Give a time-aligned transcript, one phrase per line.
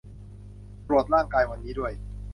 [0.87, 1.91] ตรวจร่างกาย วันนี้ด้วย